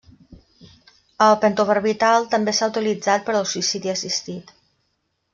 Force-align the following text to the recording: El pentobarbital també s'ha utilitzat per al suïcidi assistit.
El 1.25 1.35
pentobarbital 1.43 2.25
també 2.31 2.55
s'ha 2.59 2.69
utilitzat 2.71 3.27
per 3.27 3.35
al 3.41 3.45
suïcidi 3.51 3.93
assistit. 3.93 4.51